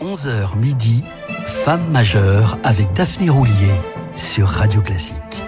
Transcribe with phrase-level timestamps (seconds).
[0.00, 1.04] 11h midi,
[1.44, 3.74] Femme majeure avec Daphné Roulier
[4.14, 5.44] sur Radio Classique.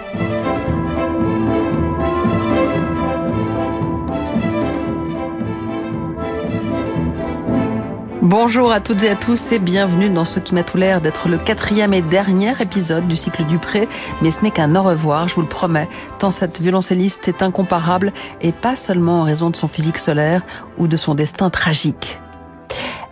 [8.21, 11.29] Bonjour à toutes et à tous et bienvenue dans ce qui m'a tout l'air d'être
[11.29, 13.89] le quatrième et dernier épisode du cycle du pré,
[14.21, 15.89] mais ce n'est qu'un au revoir, je vous le promets,
[16.19, 20.43] tant cette violoncelliste est incomparable et pas seulement en raison de son physique solaire
[20.77, 22.19] ou de son destin tragique.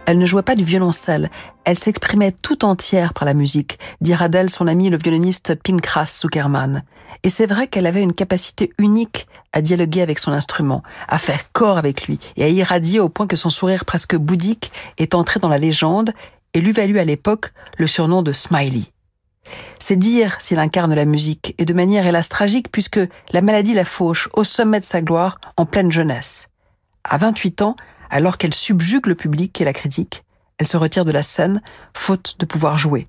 [0.06, 1.30] Elle ne jouait pas du violoncelle,
[1.64, 6.84] elle s'exprimait tout entière par la musique, dira d'elle son ami le violoniste Pinkras Zuckerman.
[7.24, 11.52] Et c'est vrai qu'elle avait une capacité unique à dialoguer avec son instrument, à faire
[11.52, 15.40] corps avec lui et à irradier au point que son sourire presque bouddhique est entré
[15.40, 16.14] dans la légende
[16.54, 18.86] et lui valut à l'époque le surnom de Smiley.
[19.80, 23.00] C'est dire s'il incarne la musique, et de manière hélas tragique puisque
[23.32, 26.50] la maladie la fauche au sommet de sa gloire en pleine jeunesse.
[27.04, 27.76] À 28 ans,
[28.12, 30.24] alors qu'elle subjugue le public et la critique,
[30.58, 31.62] elle se retire de la scène,
[31.96, 33.08] faute de pouvoir jouer.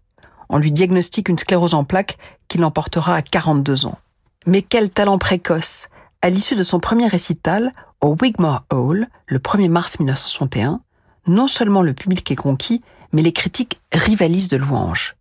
[0.48, 2.16] On lui diagnostique une sclérose en plaques
[2.48, 3.98] qui l'emportera à 42 ans.
[4.46, 5.88] Mais quel talent précoce
[6.22, 10.80] À l'issue de son premier récital, au Wigmore Hall, le 1er mars 1961,
[11.26, 15.16] non seulement le public est conquis, mais les critiques rivalisent de louanges.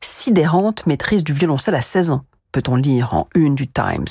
[0.00, 4.06] Sidérante maîtrise du violoncelle à 16 ans, peut-on lire en une du Times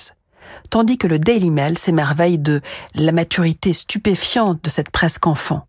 [0.69, 2.61] tandis que le Daily Mail s'émerveille de
[2.95, 5.67] la maturité stupéfiante de cette presque enfant.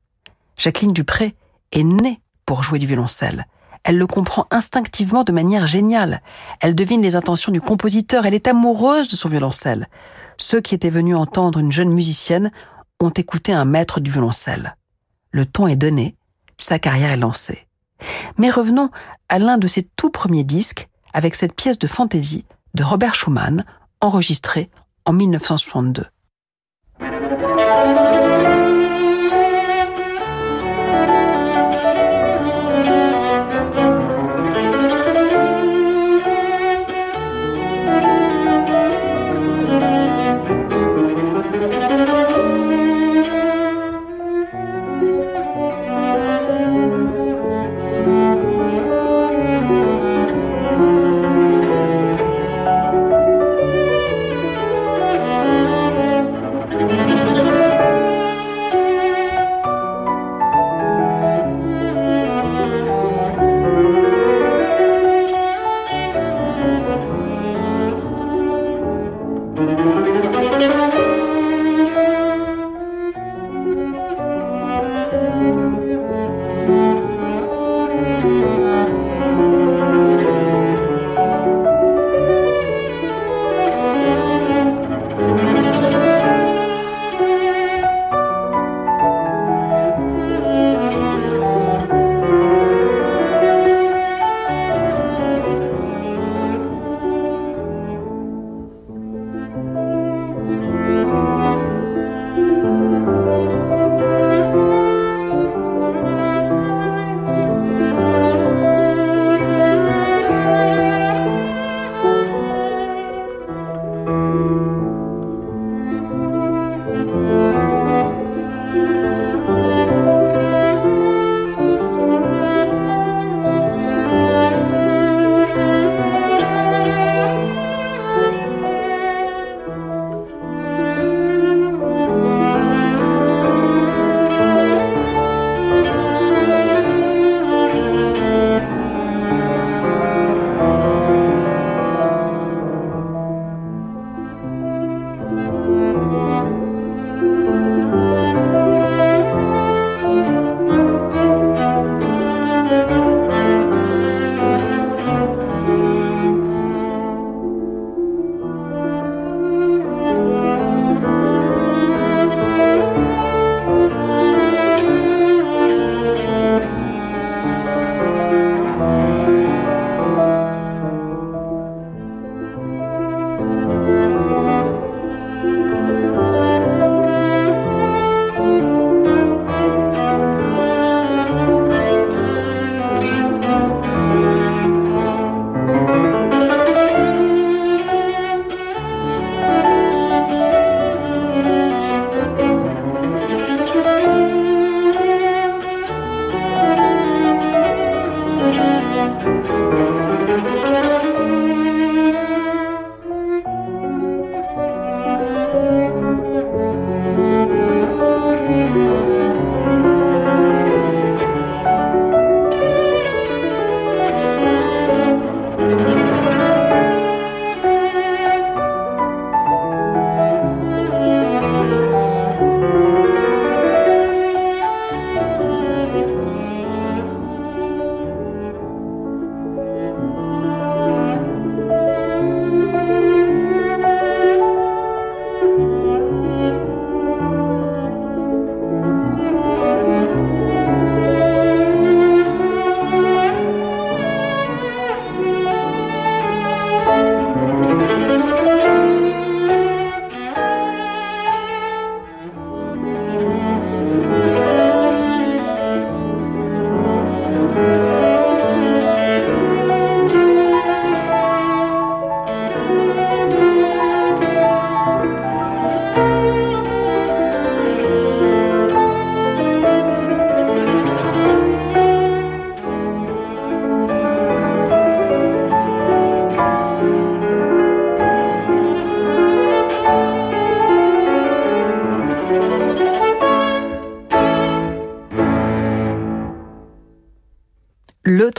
[0.57, 1.35] Jacqueline Dupré
[1.73, 3.47] est née pour jouer du violoncelle.
[3.85, 6.21] Elle le comprend instinctivement de manière géniale.
[6.61, 9.89] Elle devine les intentions du compositeur, elle est amoureuse de son violoncelle.
[10.37, 12.51] Ceux qui étaient venus entendre une jeune musicienne
[13.01, 14.77] ont écouté un maître du violoncelle.
[15.31, 16.17] Le ton est donné,
[16.57, 17.67] sa carrière est lancée.
[18.37, 18.91] Mais revenons
[19.29, 23.65] à l'un de ses tout premiers disques avec cette pièce de fantaisie de Robert Schumann
[24.01, 24.71] enregistré
[25.05, 26.07] en 1962.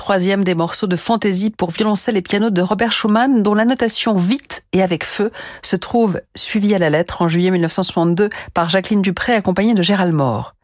[0.10, 4.16] Troisième des morceaux de fantaisie pour violoncelle et piano de Robert Schumann, dont la notation
[4.16, 5.30] vite et avec feu
[5.62, 10.12] se trouve suivie à la lettre en juillet 1962 par Jacqueline Dupré accompagnée de Gérald
[10.12, 10.56] Moore.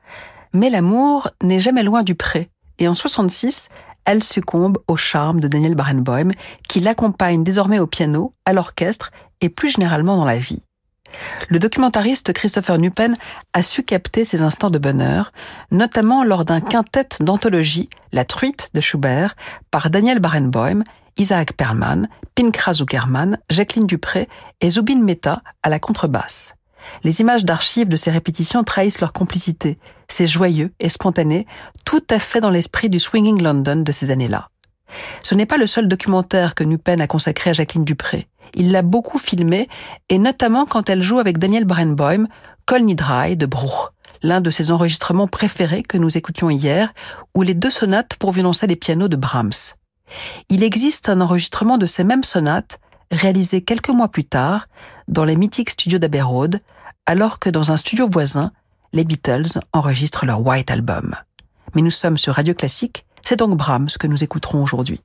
[0.56, 2.50] Mais l'amour n'est jamais loin du pré,
[2.80, 3.69] et en 66,
[4.06, 6.31] elle succombe au charme de Daniel Barenboim,
[6.68, 10.63] qui l'accompagne désormais au piano, à l'orchestre et plus généralement dans la vie.
[11.50, 13.15] Le documentariste Christopher Nupen
[13.53, 15.31] a su capter ces instants de bonheur,
[15.71, 19.35] notamment lors d'un quintet d'anthologie, La Truite de Schubert,
[19.71, 20.83] par Daniel Barenboim,
[21.17, 24.27] Isaac Perlman, Pinkra Zuckerman, Jacqueline Dupré
[24.62, 26.56] et Zubin Mehta à la contrebasse.
[27.03, 29.79] Les images d'archives de ces répétitions trahissent leur complicité.
[30.07, 31.47] C'est joyeux et spontané,
[31.85, 34.50] tout à fait dans l'esprit du Swinging London de ces années-là.
[35.23, 38.27] Ce n'est pas le seul documentaire que Nupen a consacré à Jacqueline Dupré.
[38.53, 39.67] Il l'a beaucoup filmé,
[40.09, 42.27] et notamment quand elle joue avec Daniel Barenboim,
[42.65, 43.89] Kol Nidrai de Bruch,
[44.23, 46.93] l'un de ses enregistrements préférés que nous écoutions hier,
[47.35, 49.73] ou les deux sonates pour violoncelle et piano de Brahms.
[50.49, 52.79] Il existe un enregistrement de ces mêmes sonates,
[53.11, 54.67] réalisé quelques mois plus tard,
[55.07, 56.21] dans les mythiques studios d'Abbey
[57.05, 58.51] alors que dans un studio voisin,
[58.93, 61.15] les Beatles enregistrent leur White Album.
[61.75, 65.01] Mais nous sommes sur Radio Classique, c'est donc Brahms que nous écouterons aujourd'hui.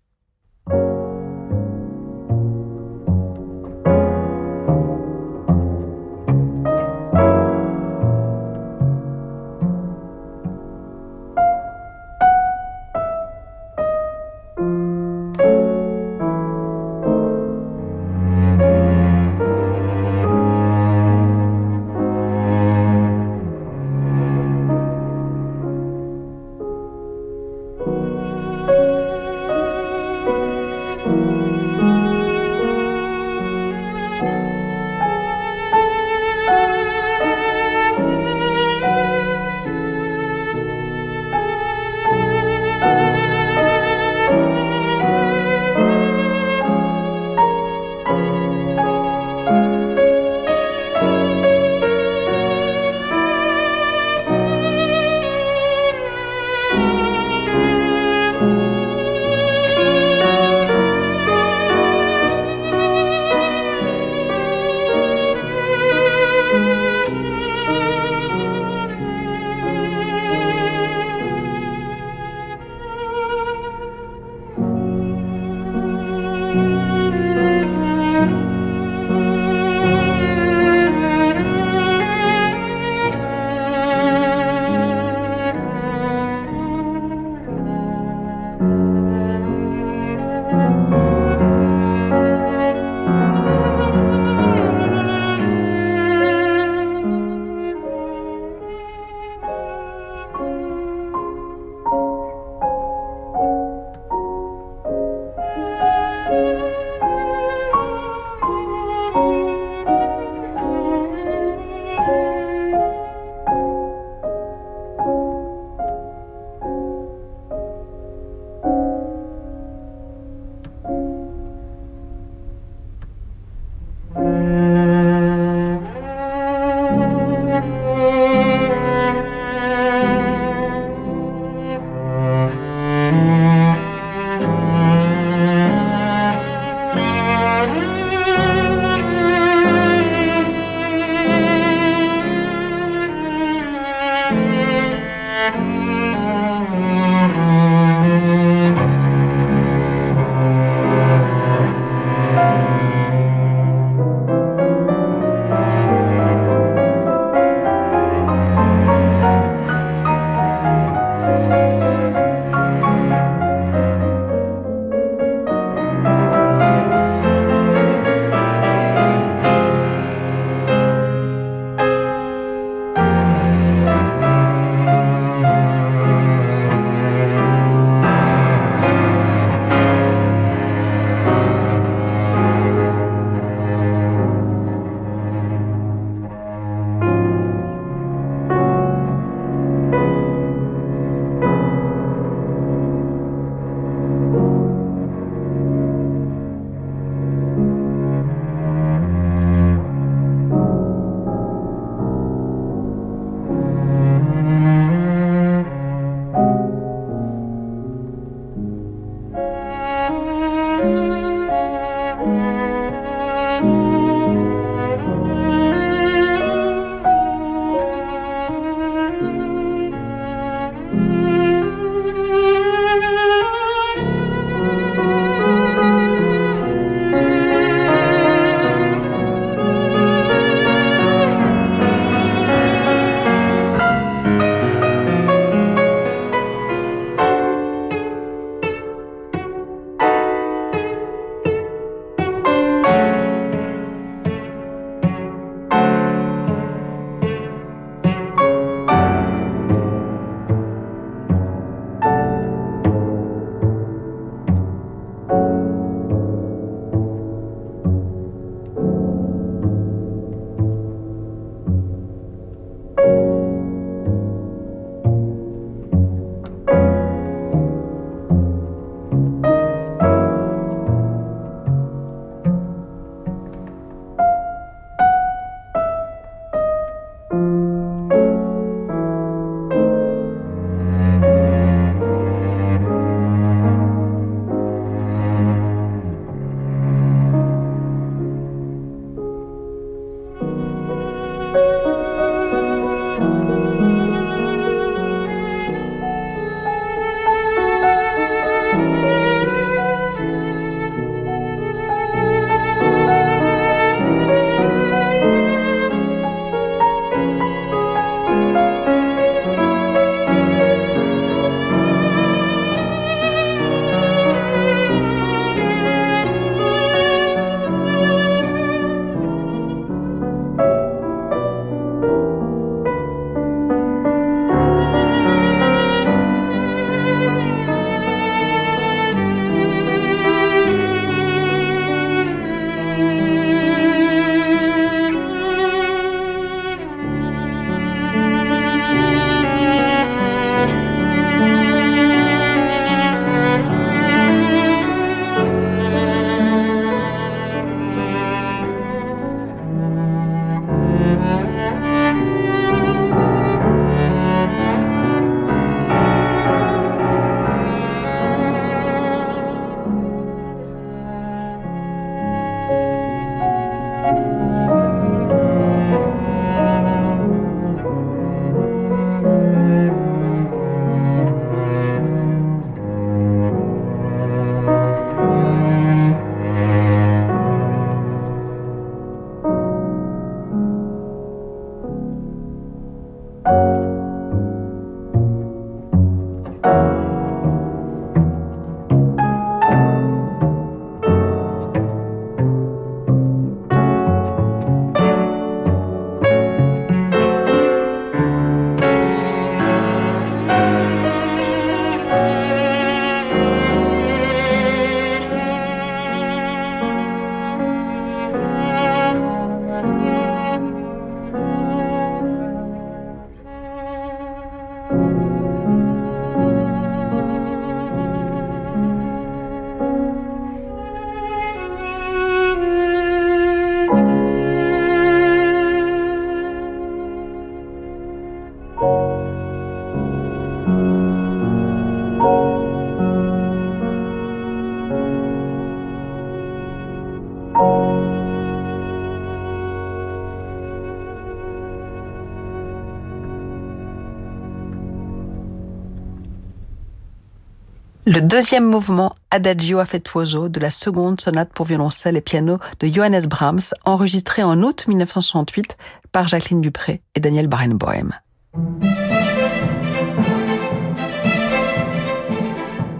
[448.20, 453.24] Le deuxième mouvement Adagio affettuoso de la seconde sonate pour violoncelle et piano de Johannes
[453.26, 455.78] Brahms, enregistré en août 1968
[456.12, 458.10] par Jacqueline Dupré et Daniel Barenboim.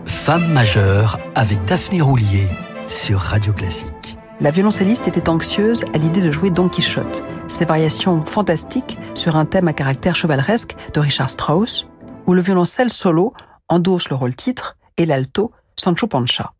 [0.07, 2.49] Femme majeure avec Daphné Roulier
[2.87, 4.17] sur Radio Classique.
[4.41, 9.45] La violoncelliste était anxieuse à l'idée de jouer Don Quichotte, ses variations fantastiques sur un
[9.45, 11.87] thème à caractère chevaleresque de Richard Strauss,
[12.25, 13.35] où le violoncelle solo
[13.69, 16.53] endosse le rôle titre et l'alto Sancho Pancha.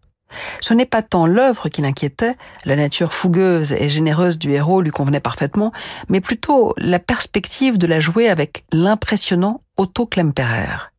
[0.61, 4.91] Ce n'est pas tant l'œuvre qui l'inquiétait, la nature fougueuse et généreuse du héros lui
[4.91, 5.73] convenait parfaitement,
[6.09, 10.91] mais plutôt la perspective de la jouer avec l'impressionnant Otto Klemperer.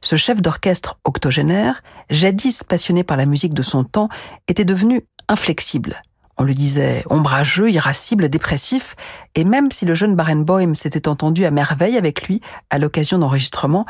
[0.00, 4.08] Ce chef d'orchestre octogénaire, jadis passionné par la musique de son temps,
[4.48, 6.00] était devenu inflexible.
[6.38, 8.96] On le disait ombrageux, irascible, dépressif,
[9.34, 13.84] et même si le jeune Barenboim s'était entendu à merveille avec lui à l'occasion d'enregistrements,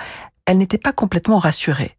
[0.46, 1.96] elle n'était pas complètement rassurée.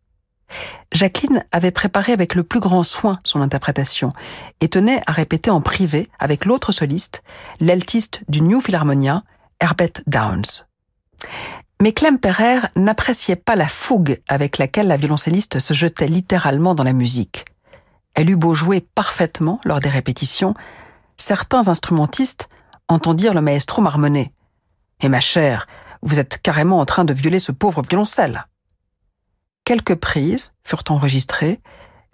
[0.91, 4.11] Jacqueline avait préparé avec le plus grand soin son interprétation
[4.59, 7.23] et tenait à répéter en privé avec l'autre soliste,
[7.59, 9.23] l'altiste du New Philharmonia,
[9.59, 10.65] Herbert Downs.
[11.81, 16.83] Mais Clem Perrer n'appréciait pas la fougue avec laquelle la violoncelliste se jetait littéralement dans
[16.83, 17.45] la musique.
[18.13, 20.53] Elle eut beau jouer parfaitement lors des répétitions,
[21.17, 22.49] certains instrumentistes
[22.87, 24.33] entendirent le maestro marmonner.
[25.01, 25.65] Et ma chère,
[26.01, 28.45] vous êtes carrément en train de violer ce pauvre violoncelle.
[29.71, 31.61] Quelques prises furent enregistrées,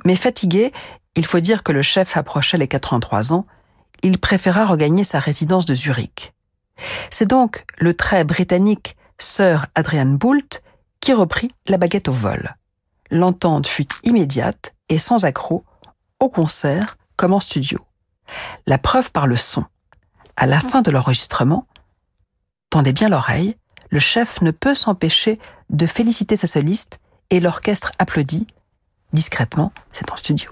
[0.05, 0.71] mais fatigué,
[1.15, 3.47] il faut dire que le chef approchait les 83 ans,
[4.03, 6.35] il préféra regagner sa résidence de Zurich.
[7.09, 10.61] C'est donc le très britannique Sir Adrian Boult
[10.99, 12.55] qui reprit la baguette au vol.
[13.09, 15.65] L'entente fut immédiate et sans accroc,
[16.19, 17.79] au concert comme en studio.
[18.67, 19.65] La preuve par le son.
[20.35, 21.65] À la fin de l'enregistrement,
[22.69, 23.57] tendez bien l'oreille,
[23.89, 25.39] le chef ne peut s'empêcher
[25.71, 28.47] de féliciter sa soliste et l'orchestre applaudit.
[29.13, 30.51] Discrètement, c'est en studio.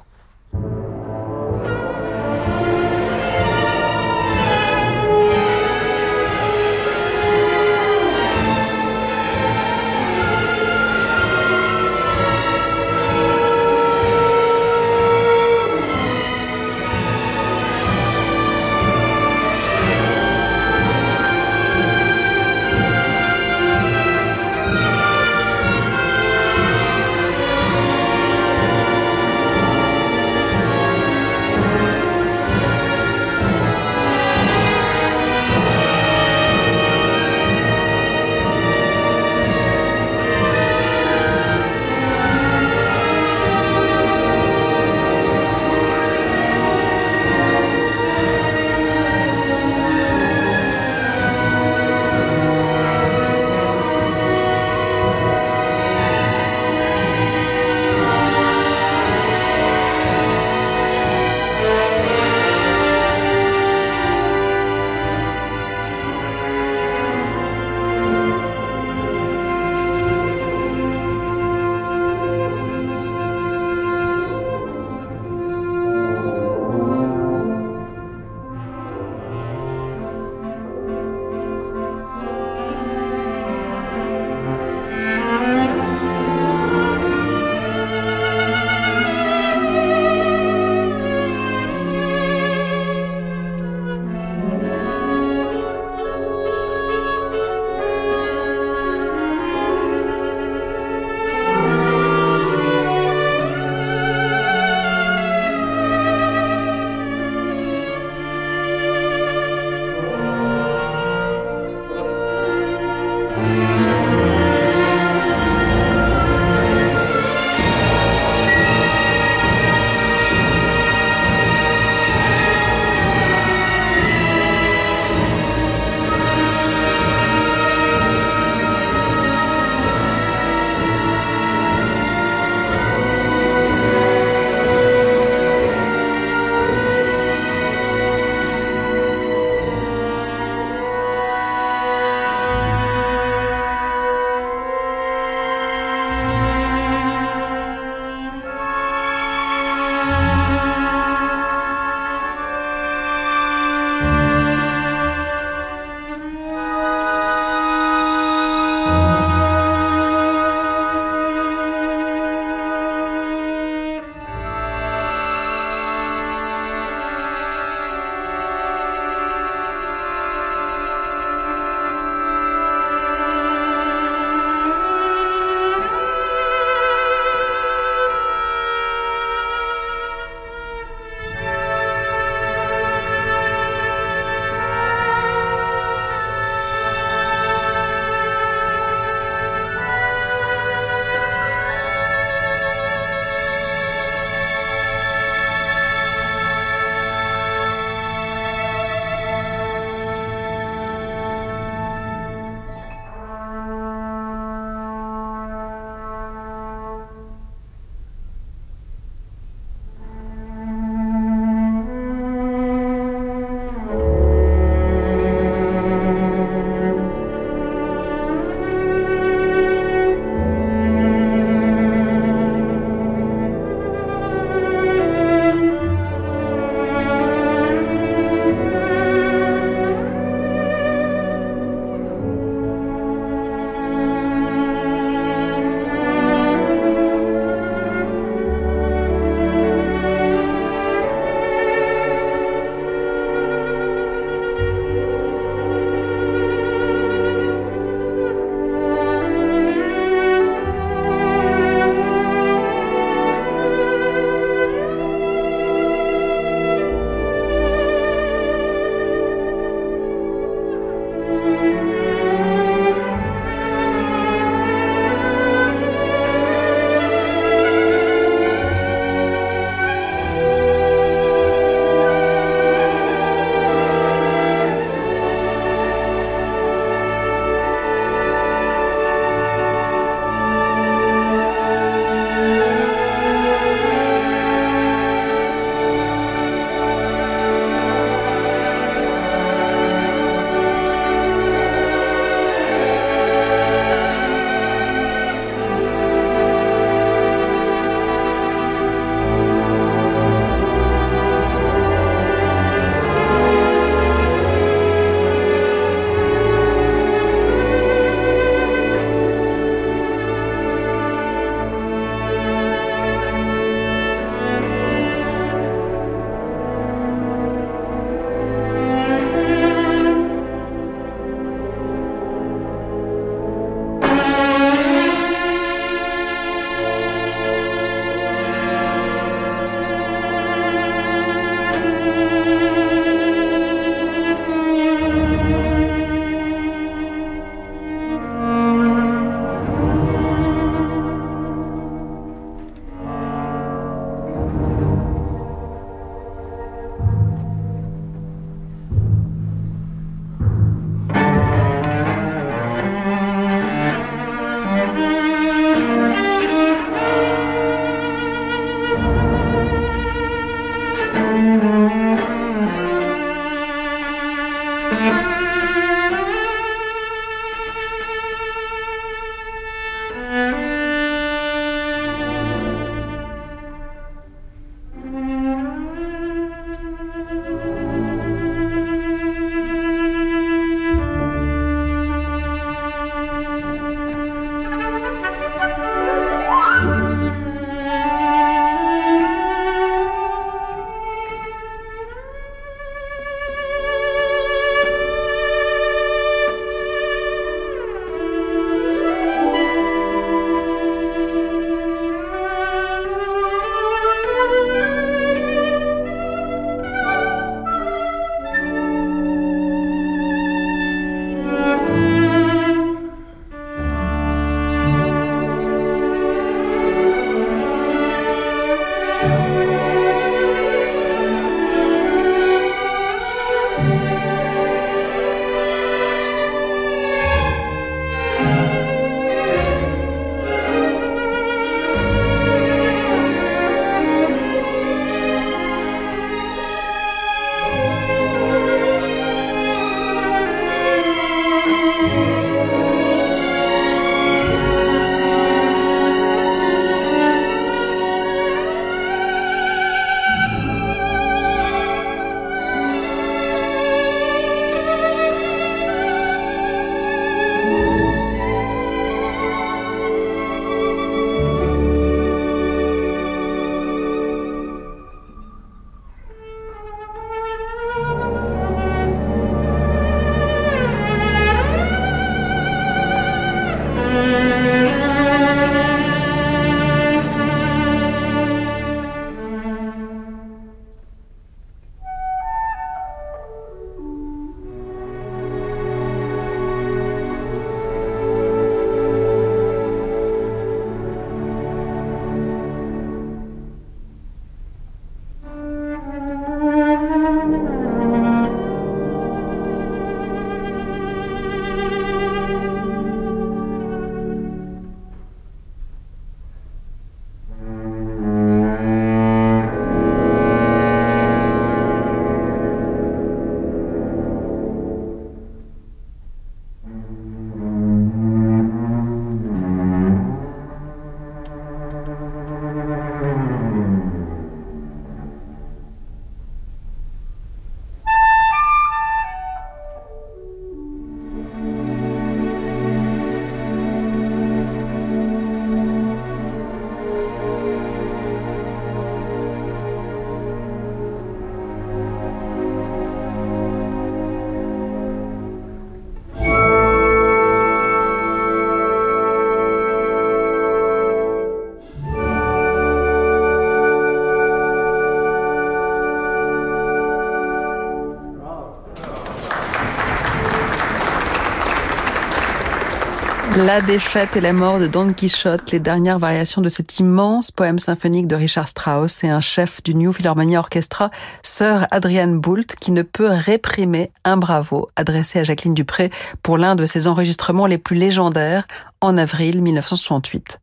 [563.66, 567.80] La défaite et la mort de Don Quichotte, les dernières variations de cet immense poème
[567.80, 571.10] symphonique de Richard Strauss et un chef du New Philharmonia Orchestra,
[571.42, 576.12] Sir Adrian Boult, qui ne peut réprimer un bravo adressé à Jacqueline Dupré
[576.44, 578.68] pour l'un de ses enregistrements les plus légendaires
[579.02, 580.60] en avril 1968.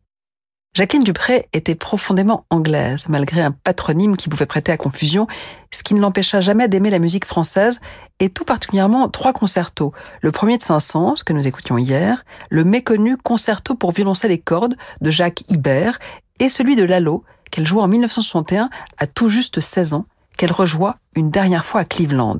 [0.74, 5.26] Jacqueline Dupré était profondément anglaise, malgré un patronyme qui pouvait prêter à confusion,
[5.70, 7.78] ce qui ne l'empêcha jamais d'aimer la musique française,
[8.20, 9.92] et tout particulièrement trois concertos.
[10.22, 14.76] Le premier de Saint-Saëns, que nous écoutions hier, le méconnu concerto pour violoncelle et cordes
[15.02, 15.98] de Jacques Ibert,
[16.40, 20.06] et celui de Lalo, qu'elle joua en 1961 à tout juste 16 ans,
[20.38, 22.38] qu'elle rejoua une dernière fois à Cleveland.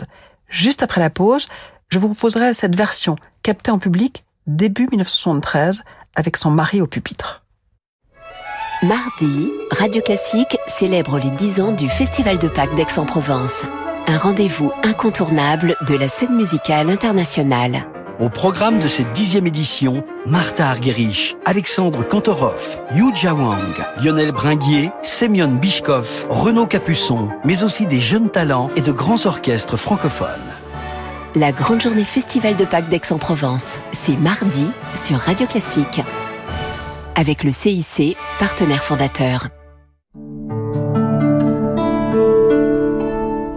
[0.49, 1.45] Juste après la pause,
[1.91, 5.83] je vous proposerai cette version, captée en public début 1973,
[6.17, 7.42] avec son mari au pupitre.
[8.83, 13.65] Mardi, Radio Classique célèbre les 10 ans du Festival de Pâques d'Aix-en-Provence.
[14.09, 17.87] Un rendez-vous incontournable de la scène musicale internationale.
[18.19, 25.61] Au programme de cette dixième édition, Martha Argerich, Alexandre Kantorov, Yu Jiawang, Lionel Bringuier, Semyon
[25.61, 30.29] Bishkov, Renaud Capuçon, mais aussi des jeunes talents et de grands orchestres francophones.
[31.37, 34.67] La grande journée Festival de Pâques d'Aix-en-Provence, c'est mardi
[34.97, 36.03] sur Radio Classique
[37.15, 39.49] avec le CIC, partenaire fondateur.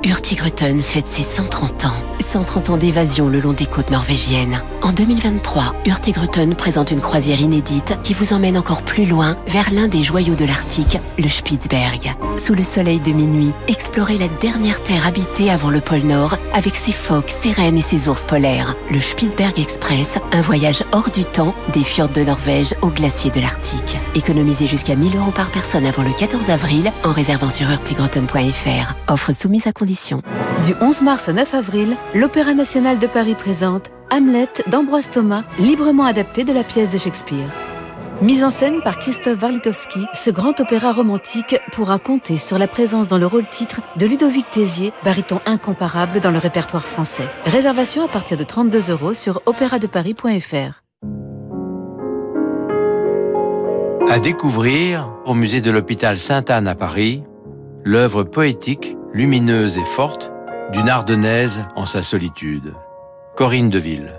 [0.04, 2.15] Hurtigruten fête ses 130 ans.
[2.36, 4.62] 130 ans d'évasion le long des côtes norvégiennes.
[4.82, 9.88] En 2023, Hurtigruten présente une croisière inédite qui vous emmène encore plus loin vers l'un
[9.88, 12.14] des joyaux de l'Arctique, le Spitzberg.
[12.36, 16.76] Sous le soleil de minuit, explorez la dernière terre habitée avant le pôle Nord avec
[16.76, 18.76] ses phoques, ses rennes et ses ours polaires.
[18.92, 23.40] Le Spitzberg Express, un voyage hors du temps des fjords de Norvège aux glaciers de
[23.40, 23.98] l'Arctique.
[24.14, 28.94] Économisez jusqu'à 1000 euros par personne avant le 14 avril en réservant sur hurtigruten.fr.
[29.08, 30.22] Offre soumise à condition.
[30.66, 31.96] Du 11 mars au 9 avril,
[32.26, 37.48] l'Opéra national de Paris présente Hamlet d'Ambroise Thomas, librement adapté de la pièce de Shakespeare.
[38.20, 43.08] Mise en scène par Christophe Warlikowski, ce grand opéra romantique pourra compter sur la présence
[43.08, 47.30] dans le rôle titre de Ludovic Tézier, baryton incomparable dans le répertoire français.
[47.46, 50.82] Réservation à partir de 32 euros sur opéradeparis.fr.
[54.10, 57.22] À découvrir au musée de l'hôpital Sainte-Anne à Paris,
[57.84, 60.32] l'œuvre poétique, lumineuse et forte
[60.72, 62.74] d'une Ardennaise en sa solitude.
[63.36, 64.14] Corinne Deville.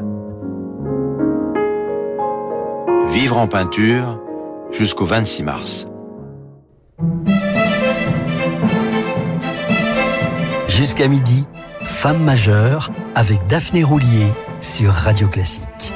[3.09, 4.21] Vivre en peinture
[4.71, 5.87] jusqu'au 26 mars.
[10.69, 11.47] Jusqu'à midi,
[11.83, 14.27] Femme majeure avec Daphné Roulier
[14.61, 15.96] sur Radio Classique.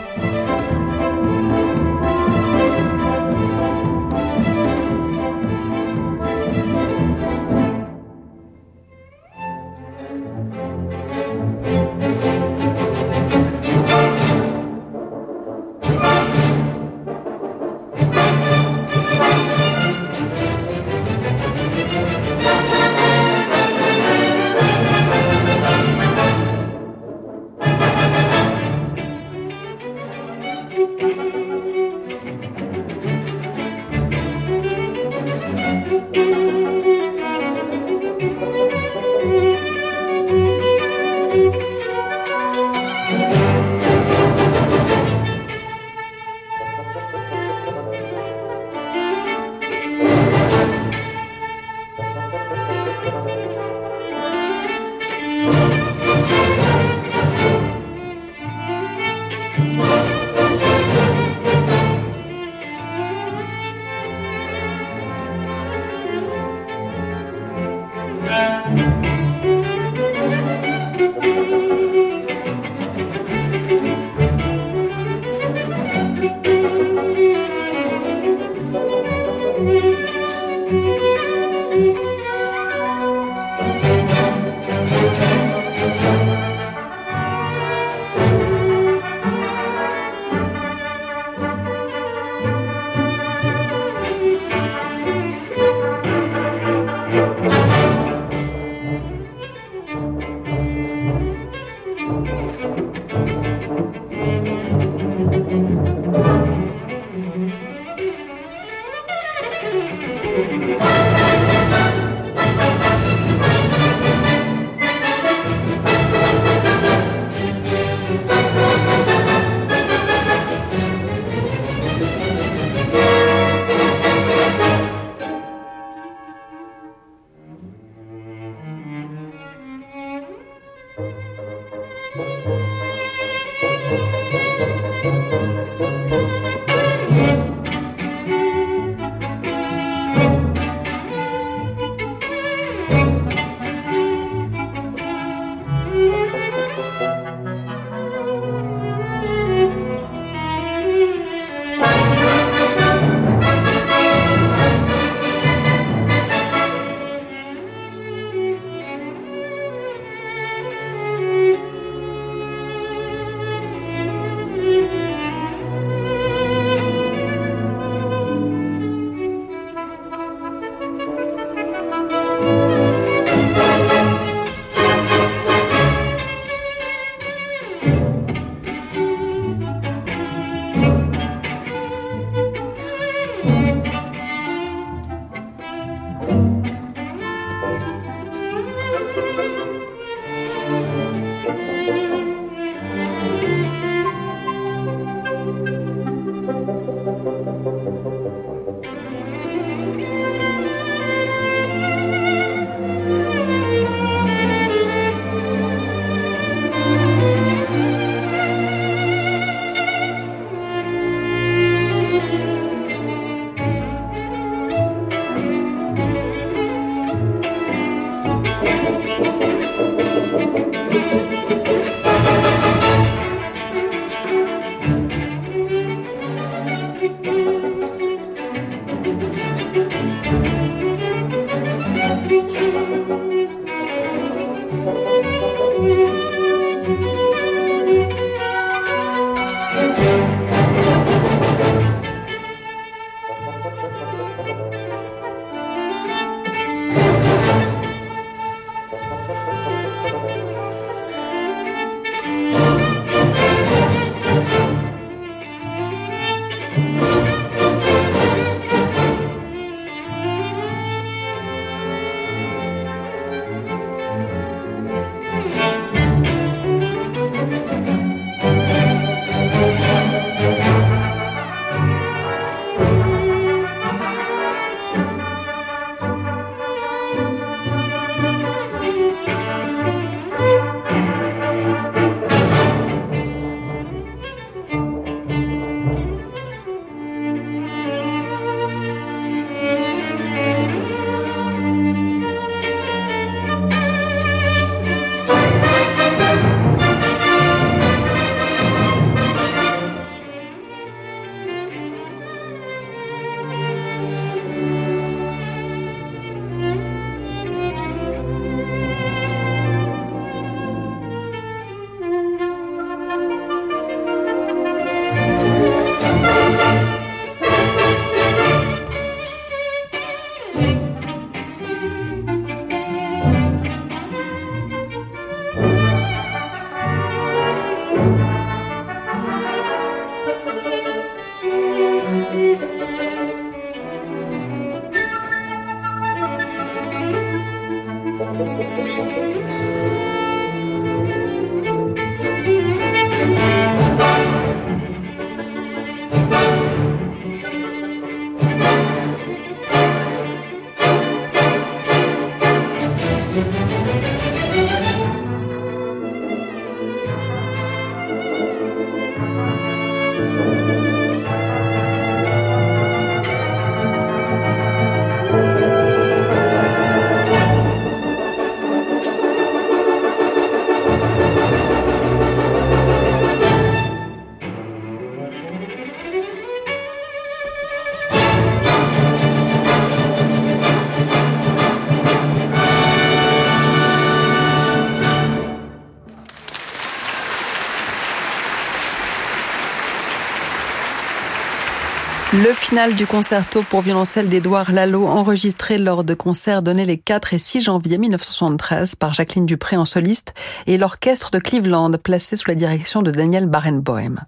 [392.71, 397.35] Le final du concerto pour violoncelle d'Édouard Lalo, enregistré lors de concerts donnés les 4
[397.35, 400.35] et 6 janvier 1973 par Jacqueline Dupré en soliste
[400.69, 404.21] et l'orchestre de Cleveland placé sous la direction de Daniel Barenboim.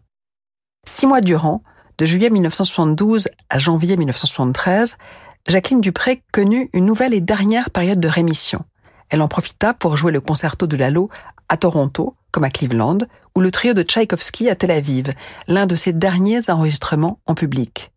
[0.84, 1.62] Six mois durant,
[1.98, 4.98] de juillet 1972 à janvier 1973,
[5.46, 8.64] Jacqueline Dupré connut une nouvelle et dernière période de rémission.
[9.10, 11.10] Elle en profita pour jouer le concerto de Lalo
[11.48, 12.98] à Toronto, comme à Cleveland,
[13.36, 15.12] ou le trio de Tchaïkovski à Tel Aviv,
[15.46, 17.91] l'un de ses derniers enregistrements en public.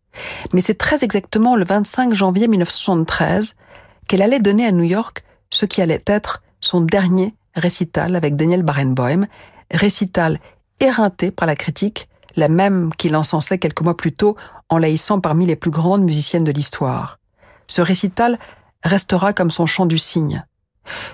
[0.52, 3.54] Mais c'est très exactement le 25 janvier 1973
[4.08, 8.62] qu'elle allait donner à New York ce qui allait être son dernier récital avec Daniel
[8.62, 9.26] Barenboim,
[9.70, 10.38] récital
[10.80, 14.36] éreinté par la critique, la même qu'il encensait quelques mois plus tôt
[14.68, 17.18] en laissant parmi les plus grandes musiciennes de l'histoire.
[17.66, 18.38] Ce récital
[18.84, 20.44] restera comme son chant du cygne.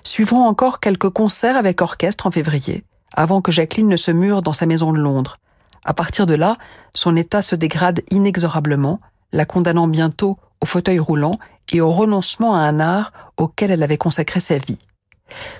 [0.02, 2.84] Suivront encore quelques concerts avec orchestre en février,
[3.14, 5.38] avant que Jacqueline ne se mure dans sa maison de Londres,
[5.84, 6.56] à partir de là,
[6.94, 9.00] son état se dégrade inexorablement,
[9.32, 11.38] la condamnant bientôt au fauteuil roulant
[11.72, 14.78] et au renoncement à un art auquel elle avait consacré sa vie.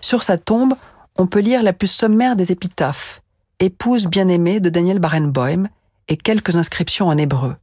[0.00, 0.74] Sur sa tombe,
[1.18, 3.22] on peut lire la plus sommaire des épitaphes,
[3.58, 5.68] épouse bien-aimée de Daniel Barenboim,
[6.08, 7.56] et quelques inscriptions en hébreu.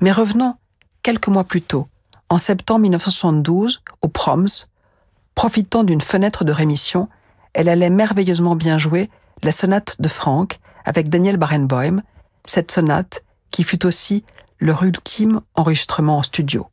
[0.00, 0.56] Mais revenons
[1.02, 1.88] quelques mois plus tôt,
[2.28, 4.66] en septembre 1972, au Proms,
[5.34, 7.08] profitant d'une fenêtre de rémission,
[7.54, 9.08] elle allait merveilleusement bien jouer
[9.42, 12.02] la sonate de Franck avec Daniel Barenboim,
[12.46, 14.24] cette sonate qui fut aussi
[14.58, 16.66] leur ultime enregistrement en studio.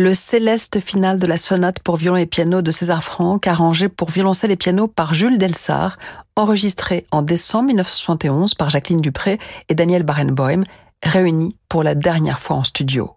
[0.00, 4.08] Le céleste final de la sonate pour violon et piano de César Franck, arrangé pour
[4.08, 5.98] violoncelle et piano par Jules Delsart,
[6.36, 9.38] enregistré en décembre 1971 par Jacqueline Dupré
[9.68, 10.62] et Daniel Barenboim,
[11.02, 13.10] réunis pour la dernière fois en studio.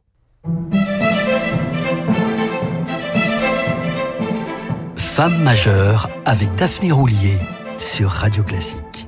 [4.97, 7.37] Femme majeure avec Daphné Roulier
[7.77, 9.07] sur Radio Classique.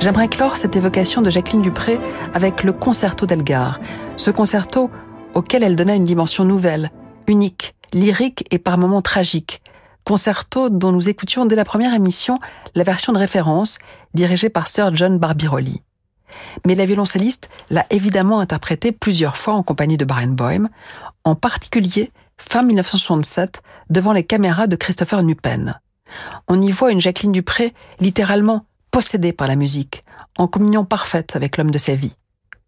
[0.00, 1.98] J'aimerais clore cette évocation de Jacqueline Dupré
[2.34, 3.80] avec le concerto d'Elgar.
[4.16, 4.90] Ce concerto
[5.34, 6.90] auquel elle donna une dimension nouvelle,
[7.26, 9.62] unique, lyrique et par moments tragique.
[10.04, 12.38] Concerto dont nous écoutions dès la première émission
[12.74, 13.78] la version de référence
[14.12, 15.82] dirigée par Sir John Barbirolli.
[16.66, 20.68] Mais la violoncelliste l'a évidemment interprété plusieurs fois en compagnie de Barenboim,
[21.24, 25.80] en particulier fin 1967 devant les caméras de Christopher Nupen.
[26.48, 30.04] On y voit une Jacqueline Dupré littéralement possédée par la musique,
[30.38, 32.14] en communion parfaite avec l'homme de sa vie.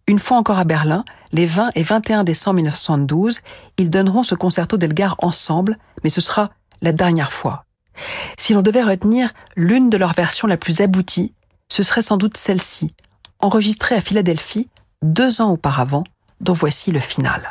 [0.09, 3.41] Une fois encore à Berlin, les 20 et 21 décembre 1972,
[3.77, 6.51] ils donneront ce concerto d'Elgar ensemble, mais ce sera
[6.81, 7.65] la dernière fois.
[8.39, 11.33] Si l'on devait retenir l'une de leurs versions la plus aboutie,
[11.69, 12.95] ce serait sans doute celle-ci,
[13.41, 14.69] enregistrée à Philadelphie
[15.03, 16.05] deux ans auparavant,
[16.41, 17.43] dont voici le final.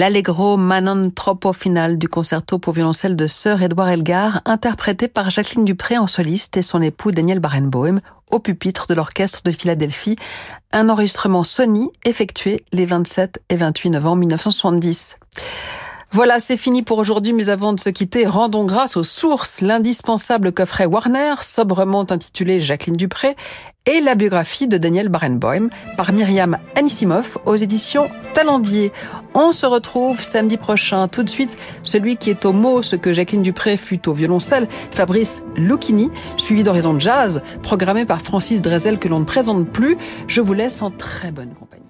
[0.00, 5.66] l'Allegro Manon Troppo final du concerto pour violoncelle de Sir Edouard Elgar, interprété par Jacqueline
[5.66, 10.16] Dupré en soliste et son époux Daniel Barenboim au pupitre de l'orchestre de Philadelphie,
[10.72, 15.18] un enregistrement Sony effectué les 27 et 28 novembre 1970.
[16.12, 20.50] Voilà, c'est fini pour aujourd'hui, mais avant de se quitter, rendons grâce aux sources, l'indispensable
[20.50, 23.36] coffret Warner, sobrement intitulé Jacqueline Dupré,
[23.86, 28.92] et la biographie de Daniel Barenboim par Myriam Anisimov aux éditions Talendier.
[29.34, 31.06] On se retrouve samedi prochain.
[31.06, 34.66] Tout de suite, celui qui est au mot, ce que Jacqueline Dupré fut au violoncelle,
[34.90, 39.96] Fabrice Lucchini, suivi d'Horizon Jazz, programmé par Francis Drezel que l'on ne présente plus.
[40.26, 41.89] Je vous laisse en très bonne compagnie.